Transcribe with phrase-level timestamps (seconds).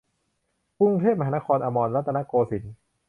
[0.79, 2.73] กรุงเทพมหานคร อมรรัตนโกสินทร์